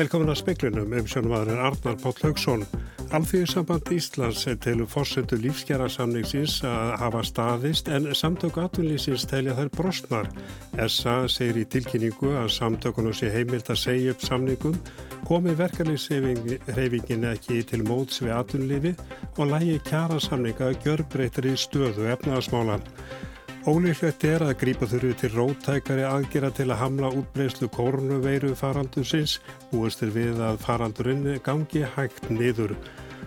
[0.00, 2.62] Velkomin að speklunum um sjónumadurinn Arnar Páll Haugsson.
[3.12, 10.30] Alþjóðsamband Íslands til fórsendu lífskjara samningsins að hafa staðist en samtöku atvinnlýsins telja þær brostnar.
[10.86, 14.78] SA segir í tilkynningu að samtökunum sé heimilt að segja upp samningum,
[15.28, 18.94] komi verkefliðsreifingin ekki til móts við atvinnlýfi
[19.36, 22.88] og lægi kjara samninga að gjör breytri stöðu efnaðasmálan.
[23.68, 29.34] Ólíklegt er að grípa þurfi til róttækari aðgera til að hamla útbreyslu kórnuveiru faraldusins,
[29.68, 32.72] búistir við að faraldurinn gangi hægt niður.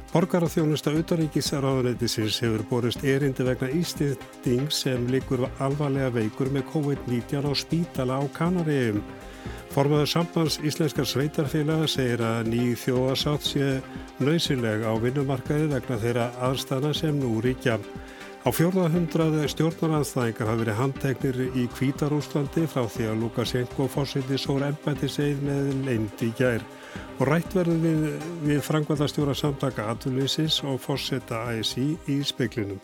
[0.09, 8.17] Borgarþjónusta utaríkisraðunætisins hefur borist erindi vegna ístýtting sem likur alvarlega veikur með COVID-19 á spítala
[8.17, 9.03] á Kanaríum.
[9.73, 13.69] Formaður sambands Íslenskar sveitarfélaga segir að ný þjóðasátt sé
[14.17, 17.77] nöysileg á vinnumarkaði vegna þeirra aðstana sem nú ríkja.
[18.43, 25.07] Á fjórðahundraði stjórnaranstæðingar hafi verið handtegnir í Kvítarúslandi frá því að Lukashenko fórsiti sór ennbætti
[25.07, 26.65] segið með leind í gær
[27.21, 28.03] og rætt verður við,
[28.43, 32.83] við frangvallastjóra samtaka atvinnlýsins og fórseta ASI í speklinum.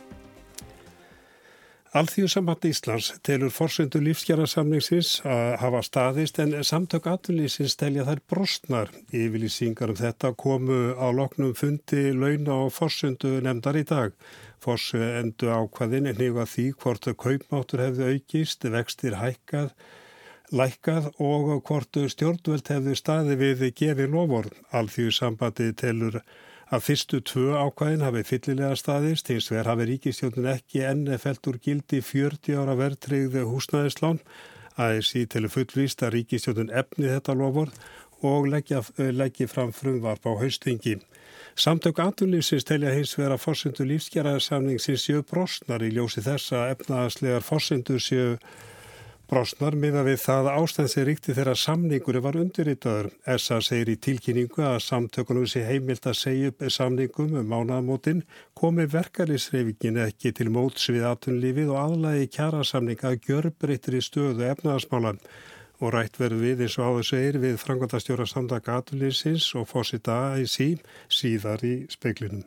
[1.89, 8.91] Alþjóðsamband Íslands telur fórsendu lífsgjara-samningsins að hafa staðist en samtök atvinnlýsins telja þær brostnar.
[9.09, 14.13] Yfirlýsingar um þetta komu á loknum fundi launa og fórsendu nefndar í dag.
[14.59, 19.71] Fossu endu ákvaðin en hniga því hvort kaupmáttur hefði aukist, vextir hækkað,
[20.51, 24.49] lækkað og hvort stjórnvöld hefði staði við gefið lofur.
[24.75, 26.19] Alþjóðu sambandi telur
[26.69, 31.57] að fyrstu tvö ákvaðin hafi fyllilega staðist, hins vegar hafi ríkistjórnun ekki enn felt úr
[31.63, 34.21] gildi 40 ára verðtreyðu húsnæðislán.
[34.79, 37.73] ASI telur fullvíst að ríkistjórnun efni þetta lofur
[38.21, 40.99] og leggja, leggja fram frumvarp á haustingi.
[41.55, 48.37] Samtök atvinnlýfsins telja hins vera fórsendu lífsgerðarsamningsins séu brostnar í ljósi þessa efnaðaslegar fórsendu séu
[49.29, 53.11] brostnar miða við það ástæðsir ríkti þegar samningur var undirritaður.
[53.37, 58.23] SA segir í tilkynningu að samtökunum sé heimilt að segja upp samningum um mánaðamótin
[58.57, 64.03] komi verkefnisreifingin ekki til móts við atvinnlífið og aðlægi kjara samninga að gjör breyttir í
[64.05, 65.21] stöðu efnaðasmálan
[65.79, 70.85] og rætt verður við eins og áður segir við frangvandastjóra samtaka aturlýsins og fósita AIC
[71.07, 72.45] síðar í speiklinum.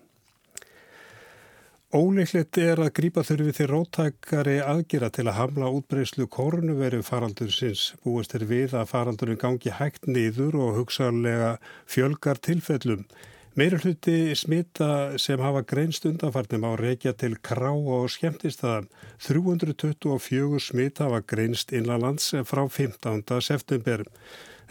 [1.92, 7.90] Óleiklegt er að grípa þurfi til róttækari aðgjera til að hamla útbreyslu kórnuveru faraldursins.
[8.00, 13.04] Búist er við að faraldurinn gangi hægt niður og hugsaðlega fjölgar tilfellum.
[13.52, 18.86] Meira hluti smita sem hafa greinst undanfarnum á reykja til krá og skemmtistaðan.
[19.20, 23.20] 324 smita hafa greinst innanlands frá 15.
[23.44, 24.06] september.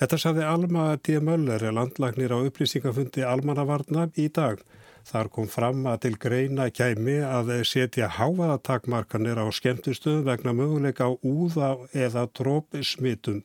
[0.01, 1.19] Þetta saði Alma D.
[1.21, 4.63] Möller, landlagnir á upplýsingafundi Almannavarna í dag.
[5.05, 11.13] Þar kom fram að til greina kæmi að setja háaðatakmarkanir á skemmtistöðum vegna möguleika á
[11.21, 13.43] úða eða tróp smitum.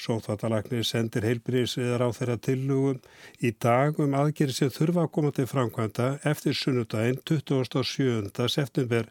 [0.00, 3.00] Sóþáttalagnir sendir heilbríðsviðar á þeirra tillugum
[3.44, 8.48] í dag um aðgerið sem þurfa að koma til framkvæmda eftir sunnudaginn 27.
[8.48, 9.10] september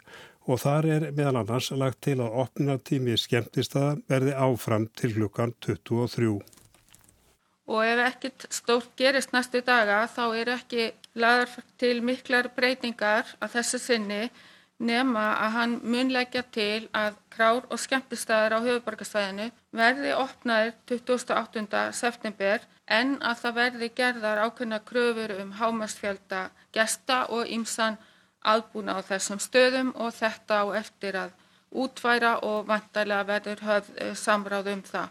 [0.49, 5.53] og þar er meðal annars lagt til að opna tími skemmtistaða verði áfram til klukkan
[5.61, 6.31] 23.
[7.71, 13.59] Og ef ekkert stórt gerist næstu daga þá er ekki laðar til miklar breytingar að
[13.59, 14.23] þessu sinni
[14.81, 19.47] nema að hann munleggja til að krár og skemmtistæðar á höfuborgarsvæðinu
[19.77, 21.83] verði opnaðir 28.
[21.95, 26.41] september en að það verði gerðar ákveðna kröfur um hámastfjölda
[26.75, 27.99] gesta og ímsan
[28.41, 31.37] aðbúna á þessum stöðum og þetta á eftir að
[31.71, 35.09] útværa og vantarlega verður höfð eh, samráð um það.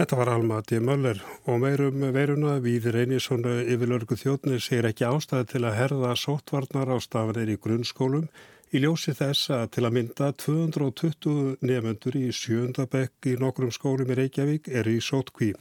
[0.00, 0.78] Þetta var Alma D.
[0.80, 6.88] Möller og meirum veiruna við Reynisson yfirlörgu þjóðnir segir ekki ástæði til að herða sóttvarnar
[6.88, 8.24] á stafanir í grunnskólum
[8.72, 14.16] í ljósi þess að til að mynda 220 nefnendur í sjöndabekk í nokkrum skólum í
[14.22, 15.52] Reykjavík er í sóttkví.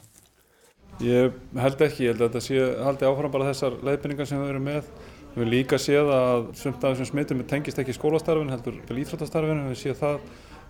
[1.04, 4.54] Ég held ekki, ég held að þetta sé haldi áfram bara þessar leiðbynningar sem við
[4.54, 4.94] erum með.
[5.34, 9.84] Við hefum líka séð að sumt af þessum smittum tengist ekki skólastarfin, heldur íþróttastarfin, við
[9.84, 10.24] séð það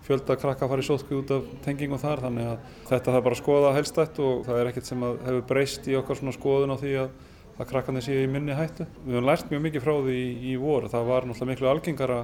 [0.06, 3.36] fjölda krakka að fara í sótkví út af tengingum þar þannig að þetta þarf bara
[3.36, 6.76] að skoða helstætt og það er ekkert sem hefur breyst í okkar svona skoðun á
[6.80, 7.10] því að,
[7.56, 8.86] að krakkarnir séu í minni hættu.
[9.04, 12.20] Við hefum lært mjög mikið frá því í, í vor, það var náttúrulega miklu algengara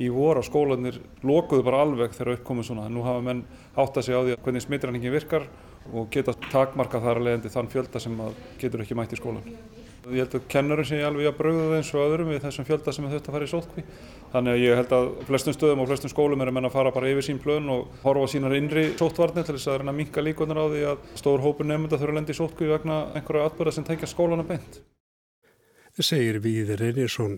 [0.00, 2.88] í vor að skólanir lokuðu bara alveg þegar uppkomið svona.
[2.92, 3.44] Nú hafa menn
[3.76, 5.46] átt að segja á því að hvernig smittræningin virkar
[5.92, 8.18] og geta takmarka þar að leiðandi þann fjölda sem
[8.60, 9.46] getur ekki mætt í skólan.
[10.10, 13.08] Ég held að kennurum sé alveg að bröðu eins og öðrum við þessum fjölda sem
[13.26, 13.84] fara í sótkví.
[14.32, 16.94] Þannig að ég held að flestum stöðum og flestum skólum er að menna að fara
[16.94, 20.24] bara yfir sín plön og horfa sínar innri sóttvarnir til þess að reyna að minka
[20.24, 23.76] líkunar á því að stór hópur nefnda þurfa að lendi í sótkví vegna einhverja atbyrða
[23.76, 24.80] sem tengja skólana beint.
[26.00, 27.36] Segir Víður Einarsson.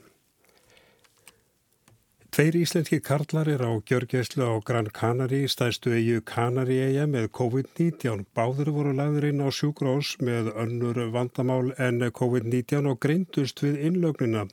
[2.32, 8.22] Tveir íslenski karlar er á gjörgæslu á Gran Canari, stæðstu eigu Canari-eiga með COVID-19.
[8.32, 14.46] Báður voru lagður inn á sjúkrós með önnur vandamál en COVID-19 og greindust við innlögnina.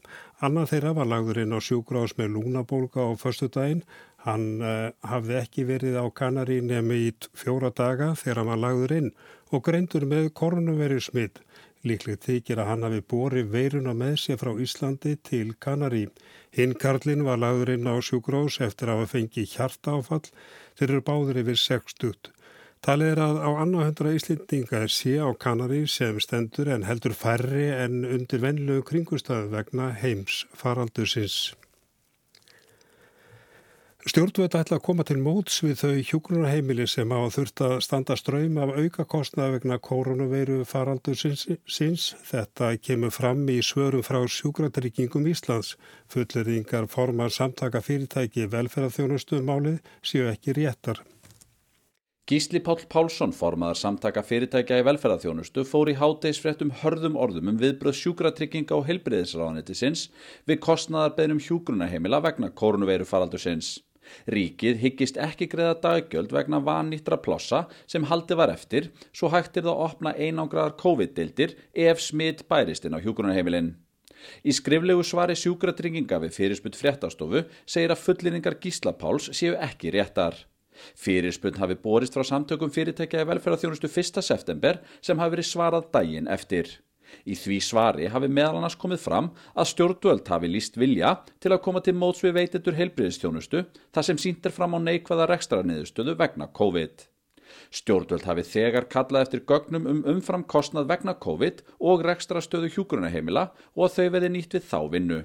[0.43, 3.85] Annað þeirra var lagður inn á sjúkrós með lúnabólka á förstu daginn.
[4.27, 8.97] Hann uh, hafði ekki verið á Canari nefni í fjóra daga þegar hann var lagður
[8.97, 9.13] inn
[9.55, 11.39] og greindur með koronaviru smitt.
[11.87, 16.09] Líklegt þykir að hann hafi borið veiruna með sér frá Íslandi til Kanari.
[16.51, 20.25] Hinn Karlin var lagður inn á sjúgrós eftir að hafa fengið hjarta áfall.
[20.75, 22.33] Þeir eru báður yfir 60.
[22.83, 27.15] Talið er að á annað hundra Íslendinga er sé á Kanari sem stendur en heldur
[27.15, 31.39] færri en undir vennlegu kringustöðu vegna heims faraldusins.
[34.07, 38.55] Stjórnvöld ætla að koma til móts við þau hjókunarheimili sem hafa þurft að standa ströym
[38.63, 42.05] af aukakostnaða vegna koronaveiru faraldur síns.
[42.29, 45.73] Þetta kemur fram í svörum frá sjúkratryggingum Íslands.
[46.07, 51.03] Fulleringar formar samtaka fyrirtæki velferðarþjónustu málið séu ekki réttar.
[52.29, 57.99] Gísli Pál Pálsson, formaðar samtaka fyrirtækja í velferðarþjónustu, fór í hátegisfréttum hörðum orðum um viðbröð
[57.99, 60.07] sjúkratrygginga og heilbriðisráðanettisins
[60.47, 63.79] við kostnaðarbeðnum hjúgrunarheimila vegna koronaveiru faraldur síns.
[64.33, 69.67] Ríkið hyggist ekki greiða daggjöld vegna vannýttra plossa sem haldi var eftir svo hægt er
[69.67, 71.55] það að opna einangraðar COVID-dildir
[71.89, 73.73] ef smitt bærist inn á hjúgrunarheimilin.
[74.43, 80.35] Í skriflegu svari sjúkratrygginga við fyrirspunt fréttastofu segir að fullinningar gíslapáls séu ekki réttar.
[80.99, 84.21] Fyrirspunt hafi borist frá samtökum fyrirtækja í velferðarþjónustu 1.
[84.23, 86.79] september sem hafi verið svarað daginn eftir.
[87.25, 91.63] Í því svari hafi meðal annars komið fram að stjórnvöld hafi líst vilja til að
[91.67, 93.63] koma til móts við veitendur heilbriðistjónustu
[93.95, 97.07] þar sem síndir fram á neikvæða rekstrarniðurstöðu vegna COVID.
[97.73, 103.87] Stjórnvöld hafi þegar kallað eftir gögnum um umfram kostnað vegna COVID og rekstrastöðu hjúgrunaheimila og
[103.87, 105.19] að þau veði nýtt við þá vinnu.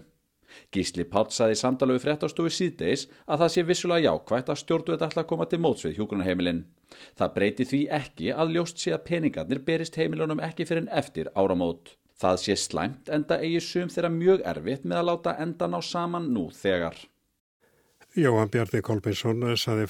[0.74, 5.24] Gísli Páll saði í samtalegu fréttastofu síðdeis að það sé vissulega jákvægt að stjórnvöld ætla
[5.24, 6.62] að koma til móts við hjúgrunarheimilin.
[7.18, 11.32] Það breyti því ekki að ljóst sé að peningarnir berist heimilunum ekki fyrir en eftir
[11.34, 11.96] áramót.
[12.20, 16.30] Það sé slæmt enda eigi sum þeirra mjög erfitt með að láta endan á saman
[16.34, 16.94] nú þegar.
[18.14, 19.88] Jóhann Bjarni Kolbinsson saði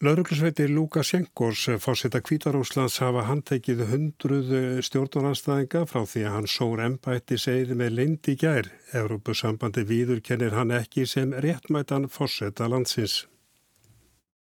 [0.00, 0.08] frá.
[0.08, 7.74] Lauruglusveiti Lukasjenkos fórseta Kvítarúslands hafa handtekið hundruð stjórnarnanstæðinga frá því að hann sór ennbætti segði
[7.74, 8.70] með lind í gær.
[8.94, 13.26] Európusambandi víður kennir hann ekki sem réttmætan fórseta landsins.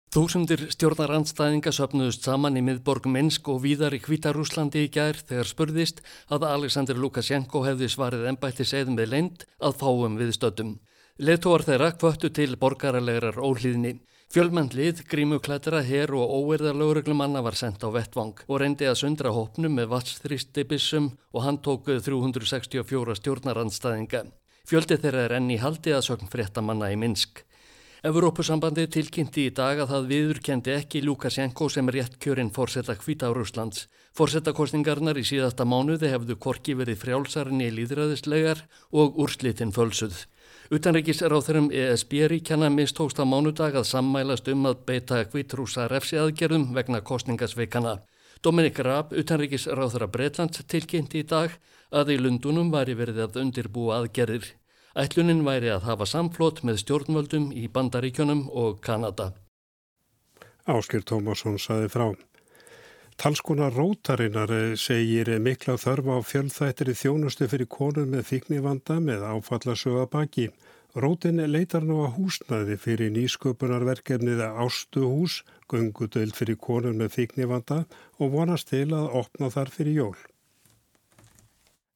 [0.09, 6.01] Þúsundir stjórnaranstæðinga söpnuðust saman í miðborg Minsk og víðar í Kvítarúslandi í gær þegar spurðist
[6.29, 10.79] að Alexander Lukasjenko hefði svarið ennbætti segð með lind að fáum við stöldum.
[11.19, 13.99] Letóar þeirra kvöttu til borgaralegar óhlýðni.
[14.29, 19.87] Fjölmennlið, grímuklættra, her og óerðarlögreglumanna var sendt á vettvang og reyndi að sundra hópnum með
[19.95, 24.21] vatsþrýstibissum og hann tók 364 stjórnaranstæðinga.
[24.69, 27.41] Fjöldi þeirra er enn í haldi að sögn fréttamanna í Minsk.
[28.05, 33.87] Evrópusambandi tilkynnti í dag að það viðurkendi ekki Lukasjenko sem rétt kjörinn fórsetta Hvítárúslands.
[34.13, 38.61] Fórsettakostningarnar í síðasta mánuði hefðu korki verið frjálsarinn í líðræðislegar
[38.93, 40.21] og úrslitinn fölsuð.
[40.69, 47.95] Utanrikisráþurum ESB-ríkjana mistókst á mánudag að sammælast um að beita Hvítrúsa refsiaðgerðum vegna kostningasveikana.
[48.45, 51.57] Dominik Raab, utanrikisráþura Breitlands, tilkynnti í dag
[51.89, 54.45] að í Lundunum væri verið að undirbúa aðgerðir.
[54.93, 59.31] Ætlunin væri að hafa samflót með stjórnvöldum í Bandaríkjónum og Kanada.
[60.69, 62.11] Áskil Tómasson saði frá.
[63.19, 70.05] Talskona Rótarinnar segir mikla þörfa á fjölþættir í þjónustu fyrir konur með fíknivanda með áfallasöga
[70.13, 70.45] baki.
[70.95, 77.81] Rótin leitar nú að húsnaði fyrir nýsköpunarverkefnið Ástuhús, gungudöld fyrir konur með fíknivanda
[78.23, 80.19] og vonast til að opna þar fyrir jól.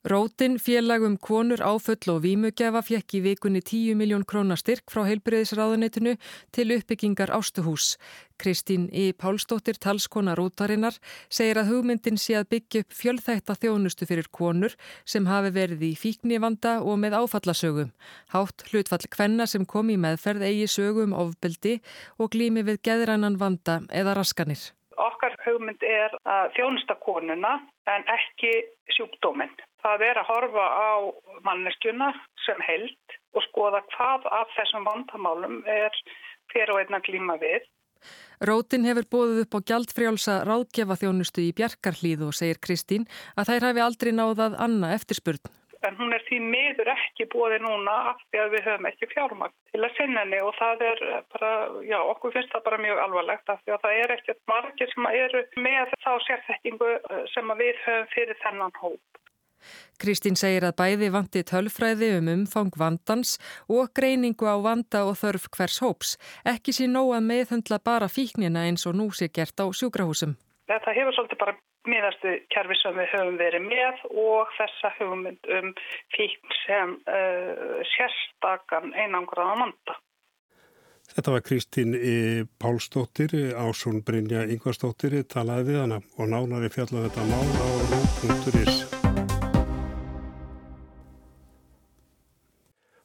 [0.04, 6.18] Rótin félagum konur áfull og vímugjafa fjekk í vikunni 10 miljón krónar styrk frá heilbreyðisráðunetinu
[6.52, 7.96] til uppbyggingar ástuhús.
[8.36, 9.14] Kristín E.
[9.16, 11.00] Pálsdóttir, talskona Rótarinnar,
[11.32, 14.76] segir að hugmyndin sé að byggja upp fjölþætta þjónustu fyrir konur
[15.08, 17.96] sem hafi verið í fíknivanda og með áfallasögum.
[18.36, 21.78] Hátt hlutfall kvenna sem kom í meðferð eigi sögum ofbeldi
[22.20, 24.74] og glými við geðrannan vanda eða raskanir.
[25.00, 28.58] Okkar hugmynd er að þjónusta konuna en ekki
[28.92, 29.56] sjúkdóminn.
[29.84, 30.92] Það er að horfa á
[31.44, 32.12] manneskjuna
[32.46, 35.96] sem held og skoða hvað af þessum vandamálum er
[36.54, 37.66] fyrir og einna glíma við.
[38.44, 43.06] Rótin hefur bóðið upp á gjaldfrjálsa ráðgefa þjónustu í Bjarkarhlíð og segir Kristín
[43.40, 45.52] að þær hafi aldrei náðað anna eftirspurn.
[45.84, 49.56] En hún er því miður ekki bóðið núna af því að við höfum ekki fjármagn
[49.74, 51.02] til að sinna henni og það er
[51.34, 51.50] bara,
[51.84, 55.10] já, okkur finnst það bara mjög alvarlegt af því að það er ekkert margir sem
[55.12, 56.94] eru með þá sérþekkingu
[57.34, 59.23] sem við höfum fyrir þennan hóp.
[60.02, 63.36] Kristín segir að bæði vanti tölfræði um umfang vandans
[63.72, 66.16] og greiningu á vanda og þörf hvers hóps.
[66.46, 70.36] Ekki sé nóg að meðhundla bara fíknina eins og nú sé gert á sjúkrahúsum.
[70.72, 71.58] Þetta hefur svolítið bara
[71.90, 75.74] miðastu kerfi sem við höfum verið með og þessa hugmynd um
[76.16, 80.00] fíkn sem uh, sérstakann einangraða manda.
[81.14, 82.46] Þetta var Kristín e.
[82.60, 88.83] Pálsdóttir, Ásún Brynja Yngvarsdóttir talaði við hana og nánari fjallaði þetta mál á rú.is.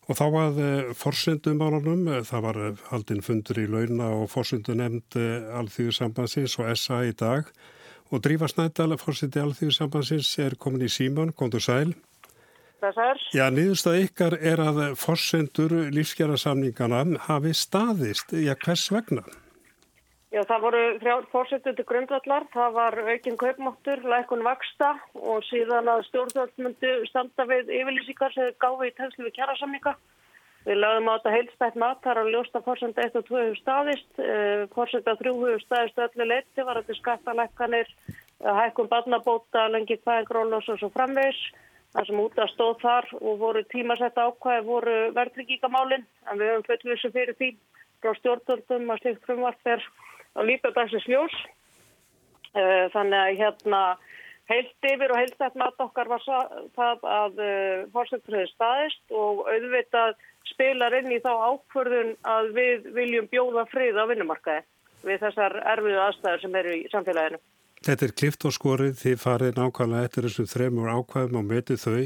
[0.08, 0.60] Og þá var
[0.96, 5.18] forsendumálunum, það var haldinn fundur í launa og forsendu nefnd
[5.60, 7.50] alþjóðsambansins og SA í dag
[8.08, 11.92] og Drífa Snædal, fórseti alþjóðsambansins, er komin í síman, kontur sæl.
[12.78, 13.20] Þessar.
[13.34, 16.38] Já, niðurstað ykkar er að forsendur lífsgjara
[17.26, 18.32] hafi staðist.
[18.32, 19.24] Já, hvers vegna?
[20.28, 20.80] Já, það voru
[21.32, 22.44] fórsendur til grundvallar.
[22.52, 28.90] Það var aukinn kaupmáttur, lækun vaksta og síðan að stjórnvöldmundu standa við yfirlýsingar sem gáði
[28.90, 29.94] í tegnslu við kjærasamninga.
[30.66, 33.61] Við lögum á þetta heilstætt mat, það er að ljósta fórsenda 1 og 2 hefur
[33.62, 34.20] staðist.
[34.75, 37.94] Fórsenda 3 hefur staðist öllu leiti, var þetta skattalækkanir,
[38.58, 41.40] hækkun barnabóta, lengi hvaðingrólos og svo framvegs.
[41.97, 46.66] Það sem út að stóð þar og voru tímasetta ákvæði voru verðlíkíkamálinn en við höfum
[46.66, 47.49] fullvísu fyrir því
[48.02, 49.87] frá stjórnvöldum að slikt frumvart er
[50.38, 51.35] á lífadagsins ljós.
[52.95, 53.83] Þannig að hérna
[54.49, 57.42] heilt yfir og heilstætt mat okkar var það að
[57.92, 60.16] fórsendur hefur staðist og auðvitað
[60.49, 64.64] spilar inn í þá ákvörðun að við viljum bjóða frið á vinnumarkaði
[65.04, 67.40] við þessar erfiðu aðstæður sem eru í samfélaginu.
[67.87, 72.00] Þetta er klift og skorið, þið farið nákvæmlega eftir þessum þremur ákvæðum og metið þau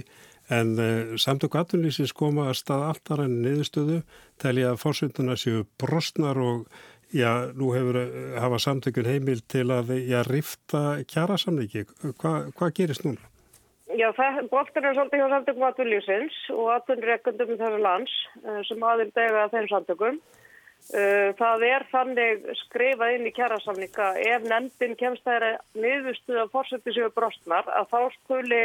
[0.53, 4.01] en uh, samtök aðunlýsins koma að stað alltaf enn niðurstöðu
[4.43, 6.67] telja að fórsenduna séu brostnar og
[7.13, 7.99] já, nú hefur
[8.41, 11.87] hafa samtökun heimil til að já, rifta kjara samleiki.
[12.21, 13.21] Hva, hvað gerist núna?
[13.93, 14.09] Já,
[14.49, 18.15] boltin er svolítið hjá samtökum aðunlýsins og aðunrekundum þessar lands
[18.69, 20.23] sem aðeins dega þeim samtökum.
[21.39, 27.13] Það er þannig skrifað inn í kjærasamninga ef nefndin kemst þeirra niðurstuð af fórsetið séu
[27.15, 28.63] brostnar að þá skuli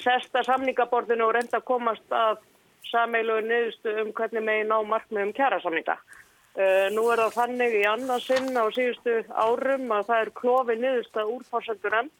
[0.00, 2.40] sesta samningaborðinu og reynda að komast að
[2.88, 5.98] sameilu niðurstuð um hvernig megin ná markmiðum kjærasamninga.
[6.54, 11.32] Uh, nú er það þannig í annarsinn á síðustu árum að það er klofi niðurstuð
[11.32, 12.12] úr fórsetur nefnd.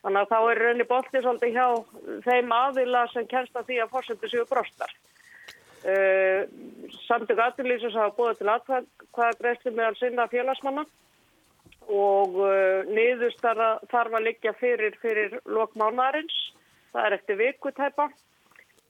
[0.00, 1.66] Þannig að þá er raunni boltið svolítið hjá
[2.24, 4.94] þeim aðila sem kemst að því að fórsetið séu brostnar.
[5.80, 6.42] Uh,
[7.06, 10.84] samtök aðlýsins hafa búið til aðkvæða greiðslu meðal sinna félagsmanna
[11.90, 16.36] og uh, niðurstara þarf að liggja fyrir fyrir lokmánarins,
[16.90, 18.10] það er eftir vikutæpa.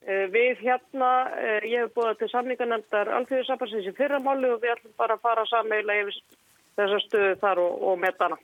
[0.00, 1.09] Uh, við hérna,
[1.66, 5.99] ég hef búið til samninganendar alþjóðsabansins í fyrramáli og við ætlum bara að fara sammeila
[6.02, 6.21] yfir
[6.80, 8.40] þessa stöðu þar og, og með dana.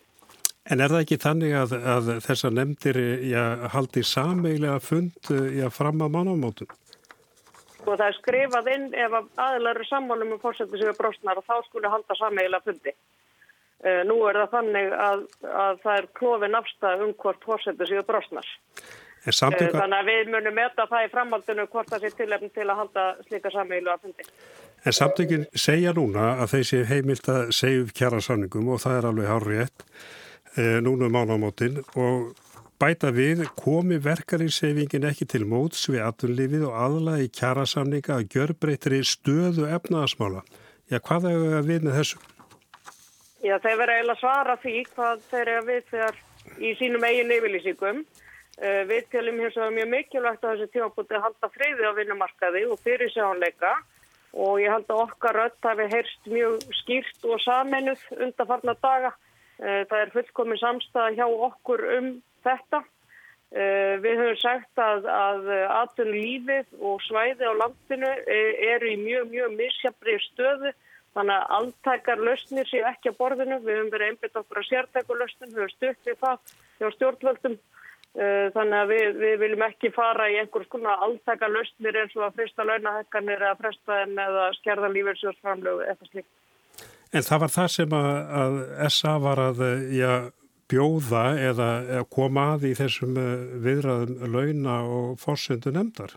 [0.67, 2.97] En er það ekki þannig að, að þessar nefndir
[3.31, 6.75] já, haldi sammeila fund já, fram að mannamótum?
[7.87, 11.47] og það er skrifað inn ef aðlar eru sammálum um fórsetu sem er brostnar og
[11.47, 12.95] þá skulle halda sammeila fundi.
[14.09, 15.25] Nú er það þannig að,
[15.63, 18.49] að það er klófin afstæð um hvort fórsetu sem er brostnar.
[19.35, 19.81] Samtöka...
[19.81, 23.07] Þannig að við munum meta það í framhaldinu hvort það sé tilefn til að halda
[23.27, 24.27] slíka sammeilu að fundi.
[24.87, 28.99] En samtökin segja núna að þeir sé heimilt að segja upp kjara samningum og það
[29.01, 32.35] er alveg hár rétt uh, núna um ánamótin og
[32.77, 39.65] Bæta við komi verkarinsefingin ekki til móts við atunlifið og aðlaði kjærasamninga að gjörbreytri stöðu
[39.73, 40.43] efnaðasmála.
[40.93, 42.21] Já, hvað er það við með þessu?
[43.47, 46.21] Já, þeir verða eiginlega svara því hvað þeir eru við þegar
[46.61, 48.05] í sínum eigin yfirlýsingum.
[48.57, 53.11] Við tjálum hér svo mjög mikilvægt að þessi tímabúti halda friði á vinnumarkaði og fyrir
[53.13, 53.75] sjónleika
[54.33, 59.13] og ég held að okkar öll hafi heyrst mjög skýrt og samenuð undarfarnar daga.
[59.59, 62.11] Það er fullkomin samstæða hjá okkur um
[62.45, 62.83] þetta.
[63.57, 69.31] Uh, við höfum sagt að, að atun lífið og svæði á landinu eru í mjög,
[69.31, 70.73] mjög misjafrið stöðu.
[71.17, 73.61] Þannig að alltækar lausnir séu ekki á borðinu.
[73.63, 77.57] Við höfum verið einbit okkur að sértæku lausnum, við höfum stutt við það hjá stjórnvöldum.
[78.17, 82.23] Uh, þannig að við, við viljum ekki fara í einhvers konar alltækar lausnir eins og
[82.25, 86.31] að frista launahekkanir eða fresta þeim eða skerða lífelsjóðsframlögu eitthvað slíkt.
[87.13, 88.09] En það var það sem að,
[88.41, 88.57] að
[88.97, 89.61] SA var að,
[89.93, 90.13] já,
[90.73, 91.69] bjóða eða
[92.17, 93.21] koma að í þessum
[93.67, 96.17] viðræðum launa og fórsöndu nefndar?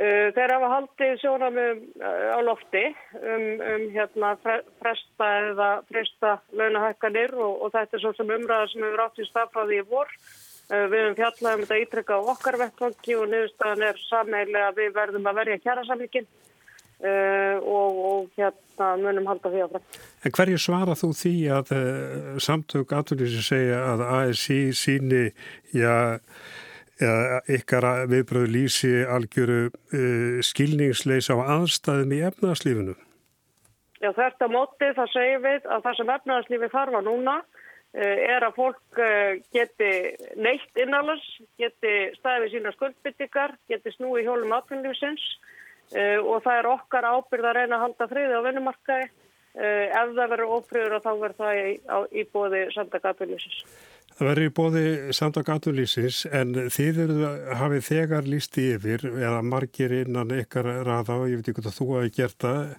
[0.00, 2.86] Þeir hafa haldið sjónamum á lofti
[3.20, 4.30] um, um hérna,
[4.80, 9.26] fresta eða fresta launahækkanir og, og þetta er svo sem umræðar sem hefur átt í
[9.28, 10.14] stafráði í vor.
[10.70, 14.96] Við hefum fjallað um þetta ítrekka á okkar vettvangi og niðurstaðan er sammeiglega að við
[14.96, 16.30] verðum að verja kjærasamlíkinn.
[17.00, 19.84] Uh, og, og hérna munum halda því áfram.
[20.20, 25.22] En hverju svara þú því að uh, samtök aðlýsi segja að ASI síni
[25.72, 25.94] já,
[27.00, 32.96] eða ykkar viðbröðu lýsi algjöru uh, skilningsleis á aðstæðum í efnaðslífinu?
[34.00, 38.58] Já, þetta mótið það segir við að það sem efnaðslífi þarfa núna uh, er að
[38.58, 39.92] fólk uh, geti
[40.40, 41.24] neitt innalans,
[41.60, 45.24] geti staðið sína skuldbyttikar, geti snúi hjólum atvinnlífsins
[45.90, 49.06] og það er okkar ábyrð að reyna að halda friði á vinnumarkaði.
[49.58, 51.72] Ef það verður ófröður og þá verður það í,
[52.14, 53.64] í bóði samtaka atvinnlífsins.
[54.20, 54.80] Það verður í bóði
[55.16, 61.30] samtaka atvinnlífsins en þið eru, hafið þegar lísti yfir eða margir innan ykkar raða og
[61.30, 62.74] ég veit ekki hvað þú hafi gert það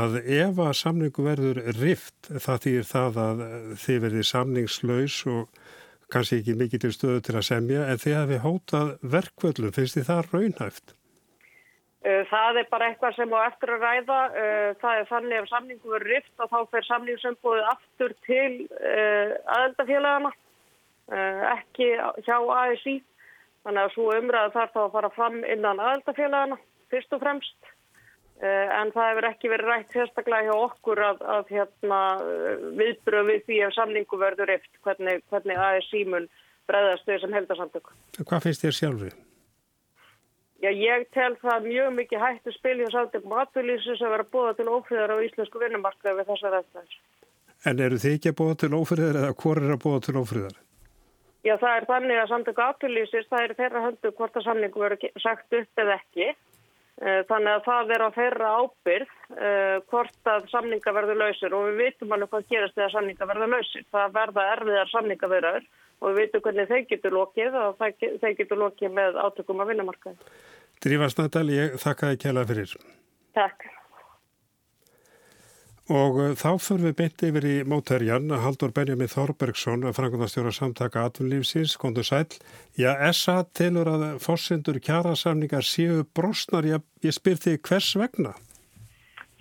[0.00, 3.44] að ef að samningu verður rift það þýr það að
[3.84, 5.62] þið verður samningslaus og
[6.10, 10.10] kannski ekki mikið til stöðu til að semja en þið hafi hótað verkvöldum, finnst þið
[10.10, 10.94] það raunhæft?
[12.34, 14.20] Það er bara eitthvað sem á eftir að ræða.
[14.82, 18.54] Það er þannig ef samningu verður rift og þá fer samningssömbuðið aftur til
[19.54, 20.30] aðeldafélagana,
[21.10, 21.92] ekki
[22.26, 23.00] hjá ASI.
[23.64, 26.56] Þannig að svo umræðu þarf þá að fara fram innan aðeldafélagana
[26.92, 27.72] fyrst og fremst.
[28.40, 31.98] En það hefur ekki verið rætt sérstaklega hjá okkur að, að hérna,
[32.78, 36.30] viðbröð við því ef samningu verður rift, hvernig, hvernig ASI mun
[36.70, 37.98] breyðast þau sem heldarsamtöku.
[38.22, 39.18] Hvað finnst þér sjálfið?
[40.60, 45.14] Já, ég tel það mjög mikið hættu spil hjá samtökum verður að búa til ófríðar
[45.16, 46.98] á íslensku vinnumarkaði við þessar aðstæðis.
[47.68, 50.58] En eru þið ekki að búa til ófríðar eða hvort er að búa til ófríðar?
[51.40, 55.22] Já, það er þannig að samtöku aðfylgísu, það er þeirra höndu hvort að samningu verður
[55.24, 56.30] sagt upp eða ekki.
[57.00, 59.12] Þannig að það er á þeirra ábyrð
[59.88, 63.86] hvort að samninga verður lausir og við vitum alveg hvað gerast þegar samninga verður lausir.
[63.88, 65.68] Það verða erfiðar samninga verður
[66.00, 70.32] og við veitum hvernig þeir getur lokið og þeir getur lokið með átökum að vinnumarkaði.
[70.84, 72.76] Drífa Snædal, ég þakka þið kjæla fyrir.
[73.36, 73.70] Takk.
[75.90, 81.08] Og uh, þá fyrir við beint yfir í mótærjan að Haldur Benjamin Þorbergsson, frangundastjóra samtaka
[81.08, 82.28] atvinnlífsins, kontur sæl.
[82.78, 86.68] Já, SA tilur að fórsendur kjærasamningar séu brosnar.
[86.70, 88.36] Ég, ég spyr því hvers vegna?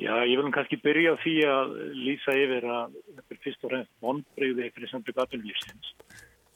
[0.02, 3.76] Já, ég vil kannski byrja á því að lýsa yfir að þetta er fyrst og
[3.76, 5.96] fremst vonbreyði fyrir samtaka atvinnlífsins.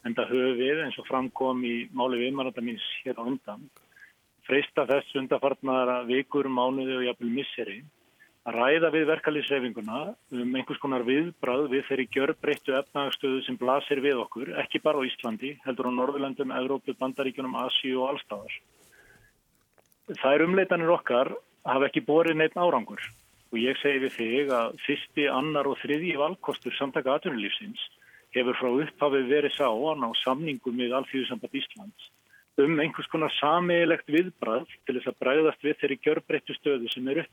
[0.10, 3.70] En það höfum við eins og framkom í máli viðmarandamins hér á undan.
[4.50, 7.84] Freista þess undarfarnar vikur, mánuði og jafnvel misseri
[8.44, 10.00] að ræða við verkalýsreifinguna
[10.36, 15.08] um einhvers konar viðbrað við þeirri gjörbreyttu efnagstöðu sem blasir við okkur, ekki bara á
[15.08, 18.58] Íslandi, heldur á Norðurlandum, Evrópu, Bandaríkunum, Asíu og allstafar.
[20.12, 21.32] Það er umleitanir okkar
[21.64, 23.04] hafa ekki borið neitt árangur
[23.54, 27.86] og ég segi við þig að fyrsti, annar og þriði valkostur samtaka atvinnulífsins
[28.34, 32.10] hefur frá upphafið verið sá að ná samningum við Alþjóðsamband Íslands
[32.62, 37.24] um einhvers konar sameigilegt viðbrað til þess að bræðast við þeirri gjörbreyttu stöðu sem er
[37.24, 37.32] upp.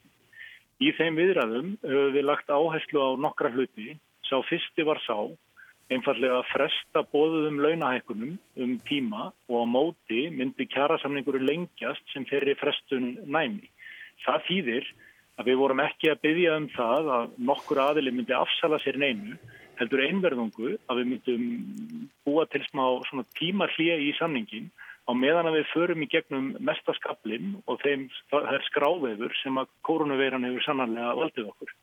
[0.81, 3.99] Í þeim viðræðum höfum við lagt áherslu á nokkra hluti.
[4.25, 5.17] Sá fyrsti var sá,
[5.93, 12.57] einfallega að fresta bóðuðum launahækkunum um tíma og á móti myndi kjærasamningur lengjast sem þeirri
[12.61, 13.69] frestun næmi.
[14.25, 14.91] Það þýðir
[15.41, 19.37] að við vorum ekki að byggja um það að nokkur aðili myndi afsala sér neinu
[19.81, 21.45] heldur einverðungu að við myndum
[22.25, 22.85] búa til smá
[23.39, 24.69] tímarhlýja í samningin
[25.11, 30.47] á meðan að við förum í gegnum mestaskablin og þeim þær skráveifur sem að koronaveiran
[30.47, 31.75] hefur sannarlega valdið okkur.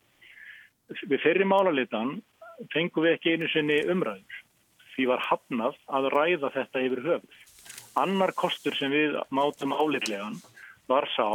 [1.11, 2.13] Við þeirri málalitan
[2.73, 4.39] fengum við ekki einu sinni umræður.
[4.95, 7.43] Því var hafnað að ræða þetta yfir höfuð.
[7.97, 10.39] Annar kostur sem við mátum álirlegan
[10.87, 11.27] var sá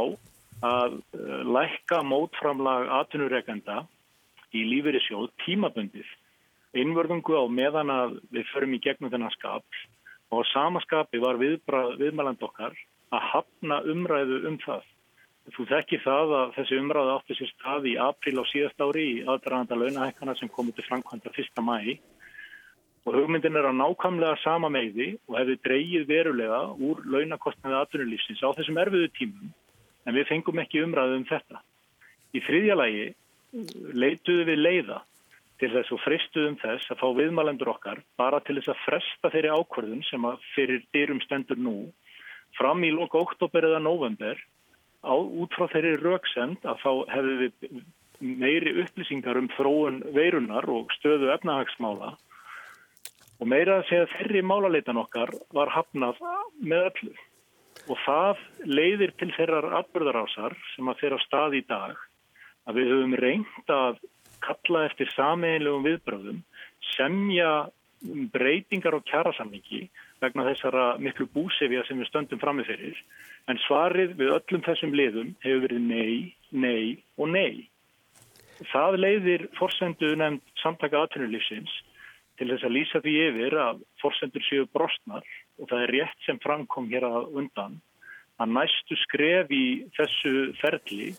[0.63, 3.83] að eh, lækka mótframlag atvinnureikenda
[4.55, 6.09] í lífeyrisjóð tímabundið
[6.73, 9.81] innvörðungu á meðan að við förum í gegnum þennan skapl
[10.33, 12.75] og samaskapi var viðmæland okkar
[13.13, 14.83] að hafna umræðu um það.
[15.53, 19.15] Þú þekkir það að þessi umræðu átti sér stað í april á síðast ári í
[19.27, 21.63] aðdraðanda launahækana sem komið til framkvæmda 1.
[21.67, 21.97] mæi
[23.03, 28.55] og hugmyndin er að nákvæmlega sama meði og hefði dreyið verulega úr launakostnaði aðrunulífsins á
[28.55, 29.51] þessum erfiðu tímum
[30.07, 31.59] en við fengum ekki umræðu um þetta.
[32.33, 33.09] Í þriðja lagi
[33.93, 35.03] leituðu við leiða
[35.61, 39.53] til þess og fristuðum þess að fá viðmælendur okkar bara til þess að fresta þeirri
[39.53, 41.77] ákvörðun sem að fyrir dyrum stendur nú
[42.57, 44.39] fram í loka oktober eða november
[45.03, 47.83] á, út frá þeirri rauksend að þá hefðu við
[48.23, 52.13] meiri upplýsingar um þróun veirunar og stöðu efnahagsmála.
[53.41, 56.21] Og meira að segja þeirri málaleitan okkar var hafnað
[56.61, 57.13] með öllu.
[57.91, 61.97] Og það leiðir til þeirrar atbyrðarásar sem að þeirra stað í dag
[62.69, 63.99] að við höfum reynd að
[64.43, 66.43] kalla eftir sameinlegum viðbröðum,
[66.93, 67.53] semja
[68.33, 69.85] breytingar á kjærasamningi
[70.23, 72.97] vegna þessara miklu búsefja sem við stöndum framið fyrir,
[73.47, 76.85] en svarið við öllum þessum liðum hefur verið nei, nei
[77.17, 77.69] og nei.
[78.71, 81.71] Það leiðir forsendu nefnd samtaka aðtunulífsins
[82.39, 85.25] til þess að lýsa því yfir að forsendur séu brostnar
[85.59, 87.79] og það er rétt sem framkom hér að undan
[88.41, 89.65] að næstu skref í
[89.97, 91.11] þessu ferli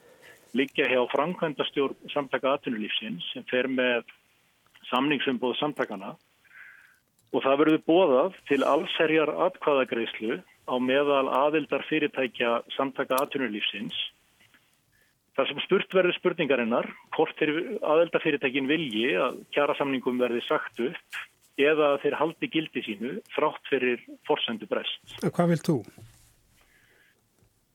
[0.55, 4.07] liggja hjá framkvæmdastjórn samtaka aðtunulífsins sem fer með
[4.91, 6.15] samningsumbóð samtakana
[7.35, 10.39] og það verður bóðað til allserjar atkvaðagreyslu
[10.71, 13.97] á meðal aðildar fyrirtækja samtaka aðtunulífsins.
[15.35, 16.87] Það sem spurt verður spurningarinnar,
[17.17, 21.23] hvort þeir aðildar fyrirtækin vilji að kjara samningum verði sagt upp
[21.59, 25.03] eða þeir haldi gildi sínu frátt fyrir forsendu brest.
[25.23, 25.79] Hvað vilt þú?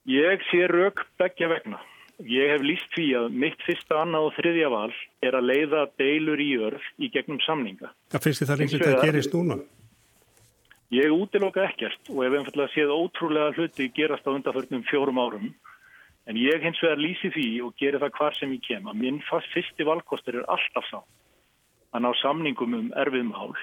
[0.10, 1.84] Ég sé rauk begja vegna.
[2.28, 4.92] Ég hef líst því að mitt fyrsta, annað og þriðja val
[5.24, 7.94] er að leiða deilur í örf í gegnum samninga.
[8.12, 9.58] Það finnst þið það líklegt að gerist núna?
[10.92, 15.48] Ég útiloka ekkert og hef einfallega séð ótrúlega hluti gerast á undarförnum fjórum árum.
[16.28, 19.22] En ég hins vegar lýsi því og geri það hvar sem ég kem að minn
[19.30, 21.00] fyrsti valkostur er alltaf sá
[21.96, 23.54] að ná samningum um erfiðum hál.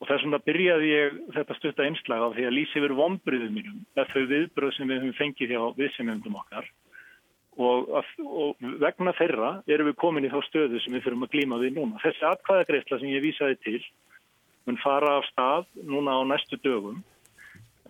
[0.00, 3.82] Og þess vegna byrjaði ég þetta stutta einslag á því að lýsi verið vonbriðum mínum
[3.98, 6.70] með þau viðbröð sem við höfum fengið hjá viðsemjöndum okkar
[7.60, 11.58] og, og vegna þeirra erum við komin í þá stöðu sem við fyrir að glíma
[11.60, 12.00] við núna.
[12.02, 13.80] Þessi atkvæðagreifla sem ég vísaði til
[14.68, 17.02] mun fara af stað núna á næstu dögum.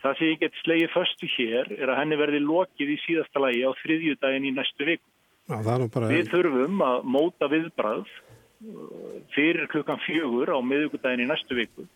[0.01, 3.63] Það sem ég get slegið förstu hér er að henni verði lokið í síðasta lagi
[3.67, 5.07] á þriðju daginn í næstu viku.
[5.51, 6.09] Já, bara...
[6.09, 11.87] Við þurfum að móta viðbrað uh, fyrir klukkan fjögur á miðugudaginn í næstu viku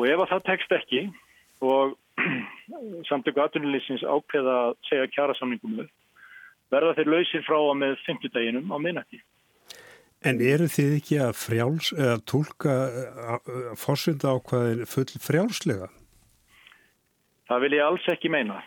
[0.00, 1.02] og ef að það tekst ekki
[1.62, 1.92] og
[3.10, 6.01] samtöku aðtunulísins ákveða að segja kjara samningum upp
[6.72, 9.22] verða þeir lausir frá að með 50 daginum á minnati.
[10.22, 12.76] En eru þið ekki að frjáls, eða tólka
[13.78, 15.88] fórsynda ákvaðin full frjálslega?
[17.50, 18.60] Það vil ég alls ekki meina.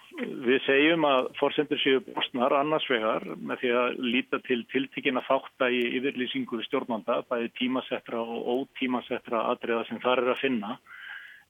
[0.45, 5.65] Við segjum að fórsendur séu bostnar annars vegar með því að líta til tiltíkina þátt
[5.65, 10.75] að í yfirlýsingu stjórnanda, bæði tímasettra og ótímasettra atriða sem þar er að finna.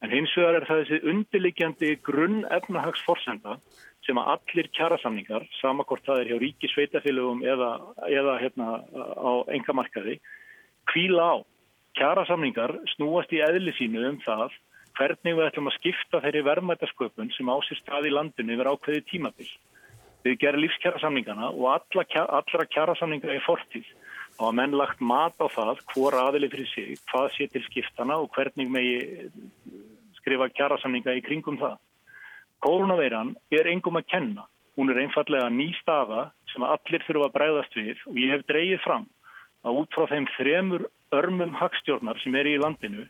[0.05, 3.57] En hins vegar er það þessi undirliggjandi grunn efnahagsforsenda
[4.05, 7.71] sem að allir kjærasamningar, samakort það er hjá ríki sveitafélögum eða,
[8.09, 8.69] eða hérna
[9.01, 10.19] á engamarkaði,
[10.91, 11.35] kvíla á.
[11.95, 14.51] Kjærasamningar snúast í eðli sínu um það
[14.95, 19.49] hvernig við ætlum að skipta þeirri verðmætasköpun sem ásýr stað í landinu yfir ákveði tímabill.
[20.25, 22.05] Við gerum lífskjærasamningana og alla,
[22.39, 23.87] allra kjærasamningar er fortíð
[24.39, 28.17] og að menn lagt mat á það hvor aðili fyrir sig, hvað sé til skiptana
[28.19, 29.29] og hvernig megi
[30.19, 31.77] skrifa kjærasamninga í kringum það.
[32.65, 34.47] Kórunaveiran er engum að kenna.
[34.75, 38.82] Hún er einfallega ný staða sem allir þurfa að bregðast við og ég hef dreyið
[38.82, 39.06] fram
[39.65, 43.06] að út frá þeim þremur örmum hagstjórnar sem er í landinu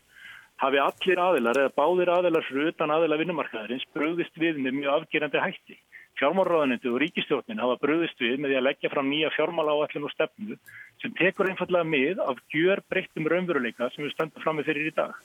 [0.59, 5.43] hafi allir aðilar eða báðir aðilar fyrir utan aðila vinnumarkaðarins bröðist við með mjög afgerandi
[5.45, 5.79] hætti.
[6.19, 10.59] Fjármálráðanetu og ríkistjórnin hafa bröðist við með því að leggja fram nýja fjármáláallin og stefnu
[11.03, 14.95] sem tekur einfallega mið af gjör breyttum raunveruleika sem við stöndum fram með fyrir í
[14.95, 15.15] dag.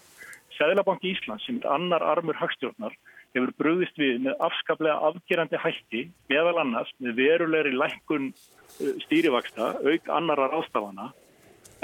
[0.59, 2.97] Sæðlabanki Íslands sem er annar armur hagstjórnar
[3.37, 10.13] hefur brúðist við með afskaplega afgerandi hætti meðal annars með verulegri lækkun uh, stýrivaksta auk
[10.17, 11.11] annarar ástafana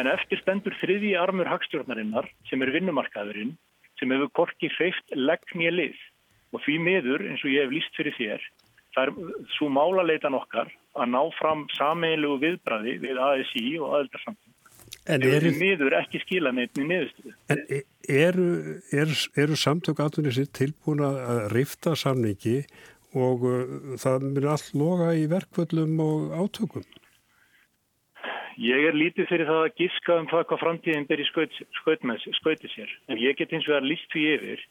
[0.01, 3.57] en eftir stendur þriði armur hagstjórnarinnar sem er vinnumarkaðurinn
[4.01, 5.97] sem hefur korki hreift leggni lið.
[6.53, 8.45] Og því miður eins og ég hef líst fyrir þér
[8.97, 14.46] það er svo málaleitan okkar að ná fram sameinlegu viðbræði við ASI og aðeldarsamtum
[15.07, 17.33] En eru miður ekki skila neitt í niðurstöðu.
[17.55, 18.47] En e, eru,
[18.91, 22.63] eru, eru samtök aðtunni tilbúin að rifta samningi
[23.17, 26.85] og uh, það myndir allt loga í verkvöldum og átökum?
[28.57, 32.93] Ég er lítið fyrir það að giska um það hvað framtíðin ber í skauti sér.
[33.13, 34.63] En ég get eins og verið líst því yfir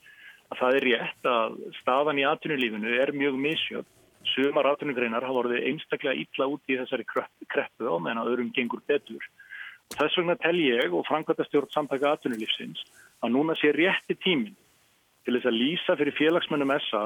[0.50, 3.92] að það er rétt að staðan í atvinnulífinu er mjög misjöfn.
[4.34, 8.82] Sumar atvinnugreinar hafa voruð einstaklega illa út í þessari kreppu á meðan að öðrum gengur
[8.90, 9.22] betur.
[9.94, 12.82] Þess vegna tel ég og framkvæmtastjórn samtaka atvinnulífsins
[13.24, 14.56] að núna sé rétti tímin
[15.26, 17.04] til þess að lýsa fyrir félagsmönnum SA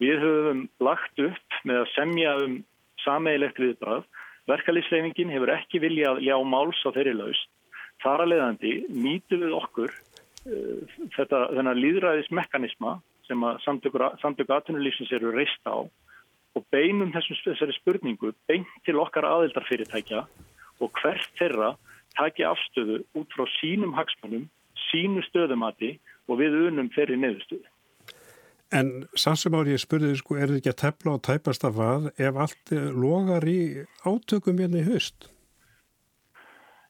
[0.00, 2.56] við höfum lagt upp með að semja um
[3.04, 4.06] sameigilegt viðbrað.
[4.48, 7.50] Verkalýsleifingin hefur ekki viljað ljá máls á þeirri laust.
[8.00, 10.80] Þar að leiðandi nýtu við okkur uh,
[11.16, 12.96] þetta, þennan líðræðismekanisma
[13.28, 15.84] sem að samtöku atvinnulífsins eru reist á
[16.56, 20.24] og beinum þessum, þessari spurningu beint til okkar aðildarfyrirtækja
[20.80, 21.74] og hvert þeirra
[22.18, 24.48] taki afstöðu út frá sínum hagsmunum,
[24.90, 25.96] sínu stöðumati
[26.28, 27.66] og við unum þeirri neðustöðu.
[28.70, 32.08] En sannsum ári ég spurði, sko, er þetta ekki að tefla og tæpast af að
[32.22, 33.60] ef allt logar í
[34.06, 35.26] átökum hérna í höst?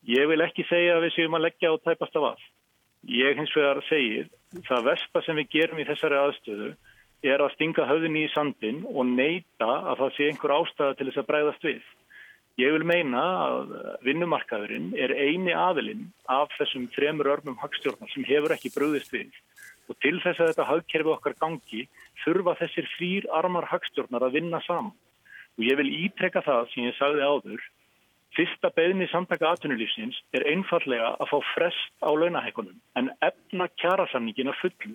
[0.05, 2.45] Ég vil ekki segja að við séum að leggja og tæpast af að.
[3.09, 4.29] Ég hins vegar segir,
[4.69, 6.71] það vespa sem við gerum í þessari aðstöðu
[7.31, 11.23] er að stinga höfðinni í sandin og neyta að það sé einhver ástæða til þess
[11.23, 11.81] að breyðast við.
[12.61, 13.71] Ég vil meina að
[14.05, 19.31] vinnumarkaðurinn er eini aðilinn af þessum þremur örmum hagstjórnar sem hefur ekki bröðist við
[19.91, 21.85] og til þess að þetta hagkerfi okkar gangi
[22.25, 24.93] þurfa þessir þrýr armar hagstjórnar að vinna saman.
[25.59, 27.65] Og ég vil ítrekka það sem ég sagði áður,
[28.37, 34.61] fyrsta beðni samtaka atvinnulífsins er einfallega að fá frest á launahækunum en efna kjærasamningin að
[34.61, 34.95] fullu.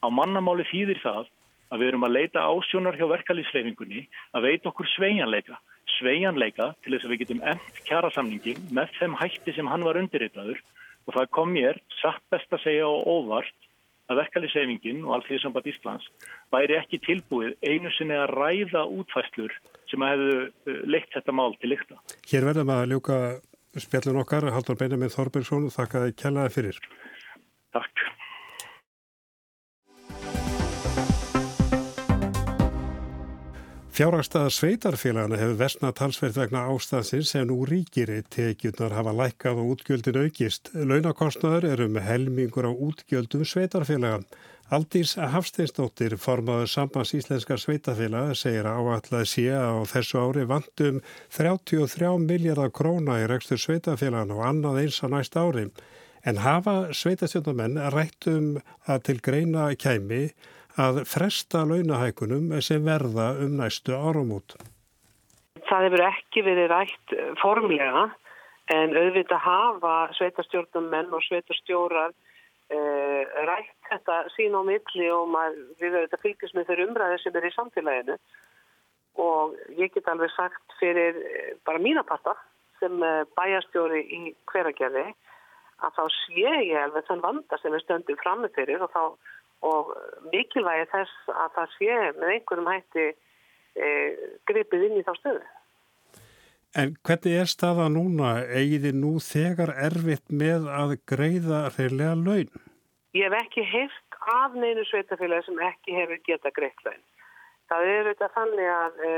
[0.00, 1.26] Á mannamáli þýðir það
[1.70, 5.60] að við erum að leita ásjónar hjá verkalýsleifingunni að veita okkur sveianleika.
[5.96, 10.60] Sveianleika til þess að við getum end kjærasamningin með þeim hætti sem hann var undirreitaður
[11.06, 13.68] og það kom mér satt best að segja og óvart
[14.10, 16.08] að verkefliðsefingin og allþjóðsamband Íslands
[16.54, 19.54] væri ekki tilbúið einu sinni að ræða útfæslur
[19.90, 21.98] sem að hefðu uh, leitt þetta mál til lykta.
[22.30, 23.20] Hér verðum að ljúka
[23.78, 26.80] spjallun okkar, Haldur Benjamin Þorbergsson, þakkaði kjallaði fyrir.
[27.74, 28.02] Takk.
[33.90, 40.18] Fjárhagstaða sveitarfélagana hefur vestna talsverð vegna ástæðsins en úr ríkiri tekjurnar hafa lækkað og útgjöldin
[40.20, 40.70] aukist.
[40.74, 44.20] Launakostnaður eru með helmingur á útgjöldum sveitarfélaga.
[44.70, 51.02] Aldís Hafsteinsdóttir, formaður sambans íslenskar sveitarfélaga, segir áallega sé að á þessu ári vandum
[51.34, 55.66] 33 miljardar króna í rekstur sveitarfélagana og annað eins á næst ári.
[56.22, 60.28] En hafa sveitarstjórnamenn rættum að til greina kæmi
[60.78, 64.56] að fresta launahækunum sem verða um næstu áramút.
[65.68, 68.08] Það hefur ekki verið rætt formlega
[68.70, 75.34] en auðvitað hafa sveitarstjórnum menn og sveitarstjórar uh, rætt þetta sín á milli og
[75.80, 78.18] við auðvitað fylgjast með þeirra umræði sem er í samfélaginu
[79.20, 82.36] og ég get alveg sagt fyrir eh, bara mínaparta
[82.78, 84.20] sem eh, bæjastjóri í
[84.52, 85.08] hveragerði
[85.80, 89.02] að þá sé ég alveg þann vanda sem við stöndum fram með fyrir og þá
[89.66, 89.92] og
[90.32, 93.88] mikilvægi þess að það sé með einhverjum hætti e,
[94.48, 95.48] gripið inn í þá stöðu.
[96.80, 98.36] En hvernig er staða núna?
[98.60, 102.52] Egiði nú þegar erfitt með að greiða reyðlega laun?
[103.18, 107.02] Ég hef ekki heilt af neinu sveitafélagi sem ekki hefur geta greitt laun.
[107.70, 109.10] Það er auðvitað þannig að e,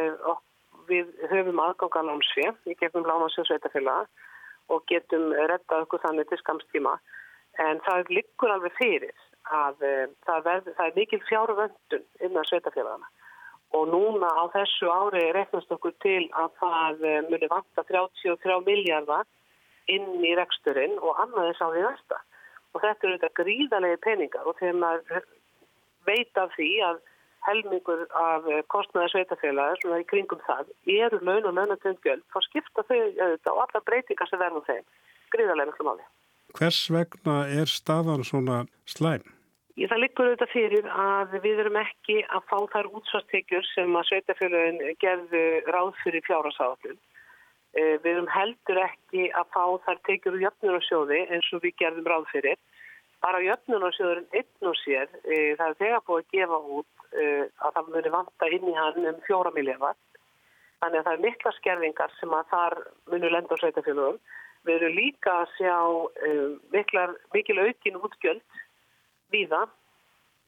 [0.88, 4.06] við höfum aðgáka lánsfið í gegnum lánansfið sveitafélaga
[4.72, 6.96] og getum rettað okkur þannig til skamstíma
[7.62, 9.14] en það liggur alveg fyrir
[9.50, 13.10] að uh, það, verð, það er mikil fjárvöndun innan sveitafélagana
[13.72, 19.26] og núna á þessu ári reknast okkur til að það uh, muni vanta 33 miljardar
[19.90, 22.20] inn í reksturinn og annaðis á því næsta
[22.72, 25.26] og þetta eru þetta gríðalegi peningar og þegar maður
[26.06, 27.02] veit af því að
[27.46, 32.84] helmingur af eh, kostnæða sveitafélagar svona í kringum það eru laun og launatundgjöld þá skipta
[32.88, 34.84] þau auðvitað og alla breytingar sem verðum þeim.
[35.34, 36.06] Gríðarlega miklu máli.
[36.58, 39.24] Hvers vegna er staðan svona slæm?
[39.80, 44.08] Ég það liggur auðvitað fyrir að við erum ekki að fá þær útsvarstekjur sem að
[44.10, 46.98] sveitafélagin gerðu ráð fyrir fjárhásáðlun.
[47.72, 52.10] Eh, við erum heldur ekki að fá þær tekjur úr jöfnunarsjóði eins og við gerðum
[52.12, 52.60] ráð fyrir.
[53.24, 57.74] Bara jöfnunarsjóðurinn einn og sér, eh, það er þegar búið að gefa út eh, að
[57.78, 59.96] það muni vanta inn í hann um fjóra miljardar.
[60.82, 64.20] Þannig að það er mikla skerfingar sem að þar muni lenda á sveitafélagum.
[64.66, 68.60] Við erum líka að sjá um, miklar, mikil aukin útgjöld
[69.32, 69.64] víða,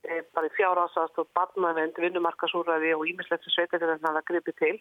[0.05, 4.75] e, bara fjárásast og barnavend, vinnumarkasúræði og ímislegt sem sveitafélagin hafa gripið til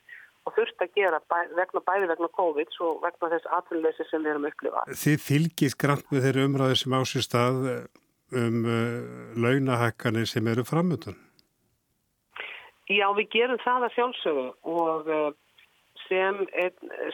[0.44, 4.34] og þurft að gera bæ, vegna, bæði vegna COVID og vegna þess aðlunleysi sem við
[4.34, 4.96] erum upplifað.
[5.02, 7.60] Þið fylgist grann með þeirri umræði sem ásist að
[8.34, 11.16] um uh, launahækkanir sem eru framöndan?
[12.90, 15.30] Já, við gerum það að sjálfsögðu og uh,
[16.08, 16.40] sem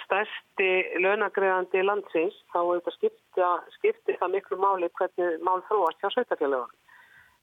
[0.04, 0.70] stærsti
[1.02, 6.76] launagreðandi landsins þá er þetta skipta, skipti það miklu máli hvernig mál þróast hjá sveitafélagunum.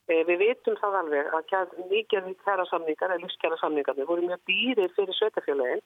[0.07, 4.93] E, við veitum það alveg að mikið kæra samningar eða lífskjæra samningar voru mjög dýrir
[4.95, 5.83] fyrir sveitafélagin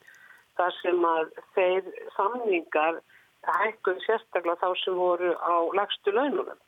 [0.60, 3.00] þar sem að þeir samningar
[3.48, 6.60] hækkun sérstaklega þá sem voru á lagstu laununum.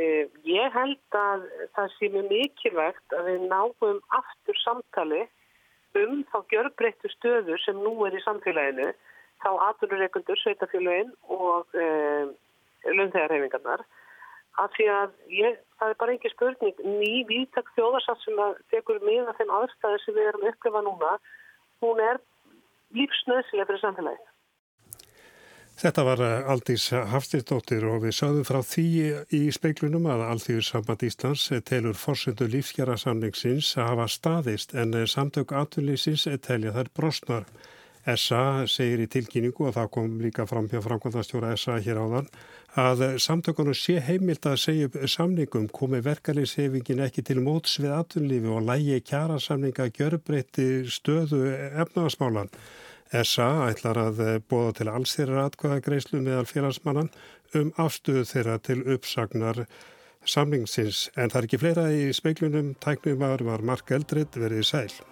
[0.00, 1.44] E, ég held að
[1.76, 5.26] það sé mjög mikilvægt að við náum aftur samtali
[6.00, 8.92] um þá gjörbreyttu stöður sem nú er í samfélaginu
[9.42, 11.86] þá aðlureikundur, sveitafélagin og e,
[12.86, 13.84] löndhegarhefingarnar
[14.62, 19.00] af því að ég, það er bara ekki spurning ný vítak þjóðarsatt sem að tekur
[19.04, 21.14] með þeim aðstæði sem við erum upplifa núna
[21.84, 22.20] hún er
[22.96, 24.31] lífsnöðsilega fyrir samfélaginu
[25.82, 28.84] Þetta var eh, Aldís Hafstisdóttir og við sögðum frá því
[29.34, 36.28] í speiklunum að Alþjóðsamband Íslands telur fórsöndu lífskjara samningsins að hafa staðist en samtök aðtunleysins
[36.46, 37.48] telja þær brosnar.
[38.02, 42.30] SA segir í tilkynningu og það kom líka fram hjá framkvæmdastjóra SA hér áðan
[42.78, 48.54] að samtökunum sé heimilt að segja upp samningum komi verkefliðsefingin ekki til móts við aðtunlífi
[48.54, 51.44] og lægi kjara samninga gjörbreytti stöðu
[51.82, 52.50] efnagasmálan.
[53.12, 57.12] SA ætlar að eh, bóða til alls þeirra atkvæða greiðslu meðal félagsmannan
[57.58, 59.66] um afstöðu þeirra til uppsagnar
[60.24, 61.08] samningsins.
[61.16, 65.11] En það er ekki fleira í speiklunum, tæknumar var Mark Eldred verið sæl.